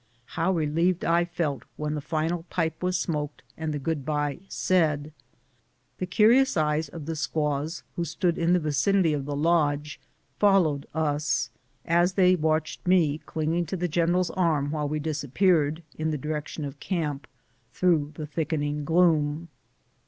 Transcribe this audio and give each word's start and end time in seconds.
How 0.33 0.51
relieved 0.51 1.05
I 1.05 1.25
felt 1.25 1.61
when 1.77 1.93
the 1.93 2.01
final 2.01 2.41
pipe 2.49 2.81
was 2.81 2.97
smoked 2.97 3.43
and 3.55 3.71
the 3.71 3.77
good 3.77 4.03
bye 4.03 4.39
said! 4.49 5.13
The 5.99 6.07
curious 6.07 6.57
eyes 6.57 6.89
of 6.89 7.05
the 7.05 7.15
squaws, 7.15 7.83
who 7.95 8.03
stood 8.03 8.39
in 8.39 8.53
the 8.53 8.59
vicinity 8.59 9.13
of 9.13 9.25
the 9.25 9.35
lodge, 9.35 9.99
followed 10.39 10.87
us, 10.95 11.51
as 11.85 12.13
they 12.13 12.35
watched 12.35 12.87
me 12.87 13.19
clinging 13.27 13.67
to 13.67 13.77
the 13.77 13.87
general's 13.87 14.31
arm 14.31 14.71
while 14.71 14.89
we 14.89 14.97
dis 14.97 15.23
appeared, 15.23 15.83
in 15.99 16.09
the 16.09 16.17
direction 16.17 16.65
of 16.65 16.79
camp, 16.79 17.27
through 17.71 18.13
the 18.15 18.25
thicken 18.25 18.63
ing 18.63 18.83
gloom. 18.83 19.49